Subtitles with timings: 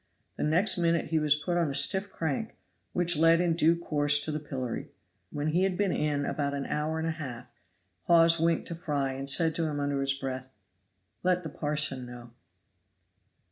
[0.35, 2.55] The next minute he was put on a stiff crank,
[2.91, 4.89] which led in due course to the pillory.
[5.29, 7.45] When he had been in about an hour and a half,
[8.05, 10.47] Hawes winked to Fry, and said to him under his breath,
[11.21, 12.31] "Let the parson know."